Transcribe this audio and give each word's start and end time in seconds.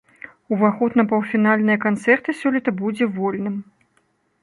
Уваход 0.55 0.95
на 1.01 1.05
паўфінальныя 1.11 1.81
канцэрты 1.85 2.37
сёлета 2.41 2.77
будзе 2.83 3.13
вольным. 3.19 3.65